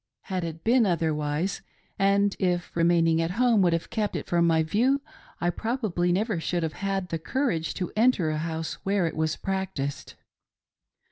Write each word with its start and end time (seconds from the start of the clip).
Had 0.23 0.41
PREPARING 0.41 0.55
TO 0.55 0.57
START 0.57 0.63
AFRESH. 1.13 1.61
345 1.61 1.61
it 1.61 1.99
been 1.99 2.09
otherwise, 2.09 2.33
and 2.33 2.35
if 2.39 2.75
remaining 2.75 3.21
at 3.21 3.31
home 3.37 3.61
would 3.61 3.73
have 3.73 3.91
kept 3.91 4.15
it 4.15 4.25
from 4.25 4.47
my 4.47 4.63
view, 4.63 4.99
I 5.39 5.51
probably 5.51 6.11
never 6.11 6.39
should 6.39 6.63
have 6.63 6.73
had 6.73 7.09
the 7.09 7.19
cour 7.19 7.51
age 7.51 7.75
to 7.75 7.91
enter 7.95 8.31
a 8.31 8.39
house 8.39 8.79
where 8.83 9.05
it 9.05 9.15
was 9.15 9.35
practiced. 9.35 10.15